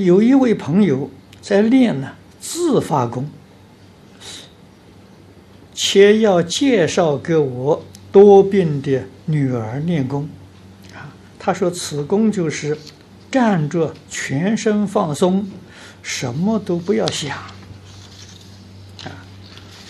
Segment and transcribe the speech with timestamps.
[0.00, 1.10] 有一位朋友
[1.42, 3.28] 在练呢自发功，
[5.74, 10.26] 且要介绍给我多病的女儿练功。
[10.94, 12.78] 啊，他说此功就是
[13.30, 15.46] 站着全身放松，
[16.02, 17.36] 什么都不要想，
[19.04, 19.12] 啊，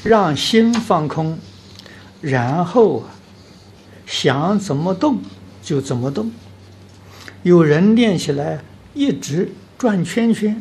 [0.03, 1.39] 让心放空，
[2.21, 3.15] 然后啊
[4.07, 5.21] 想怎么动
[5.63, 6.33] 就怎么动。
[7.45, 8.61] 有人练起来
[8.93, 10.61] 一直转圈圈，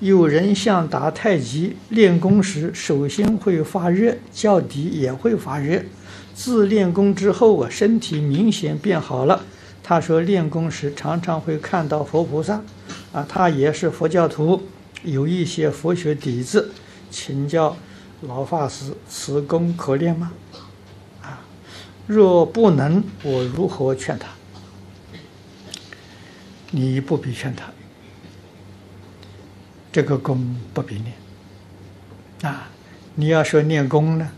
[0.00, 5.82] 有人像打太极练功时，手心会发热，脚底也会发热。
[6.34, 9.42] 自练功之后啊，身体明显变好了。
[9.82, 12.62] 他说练功时常常会看到佛菩萨，
[13.14, 14.62] 啊，他也是佛教徒，
[15.04, 16.70] 有一些佛学底子，
[17.10, 17.74] 请教
[18.20, 20.32] 老法师，此功可练吗？
[21.22, 21.40] 啊，
[22.06, 24.28] 若不能，我如何劝他？
[26.72, 27.72] 你不必劝他。
[29.94, 31.14] 这个功不必念
[32.42, 32.68] 啊！
[33.14, 34.28] 你要说念功呢，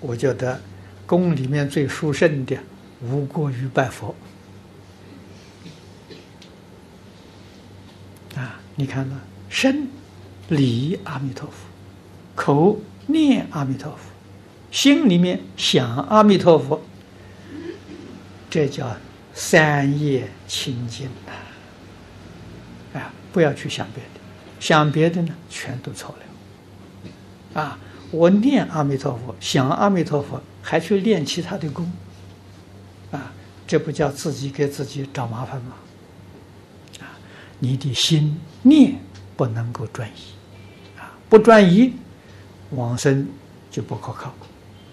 [0.00, 0.60] 我觉得
[1.06, 2.58] 功里面最殊胜的，
[3.00, 4.16] 无过于拜佛
[8.34, 8.58] 啊！
[8.74, 9.86] 你看呢，身
[10.48, 11.54] 礼阿弥陀佛，
[12.34, 13.98] 口念阿弥陀佛，
[14.72, 16.82] 心里面想阿弥陀佛，
[18.50, 18.96] 这叫
[19.32, 22.98] 三业清净啊！
[22.98, 24.15] 啊，不要去想别的。
[24.58, 27.60] 想别的呢，全都错了。
[27.60, 27.78] 啊，
[28.10, 31.90] 我念阿弥陀佛，想阿弥陀佛，还去练其他的功，
[33.10, 33.32] 啊，
[33.66, 35.72] 这不叫自己给自己找麻烦吗？
[37.00, 37.16] 啊，
[37.58, 38.98] 你的心念
[39.36, 41.92] 不能够专一，啊，不专一，
[42.70, 43.26] 往生
[43.70, 44.34] 就不可靠，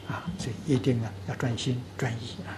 [0.07, 2.51] 啊，所以一定啊要专心专意啊。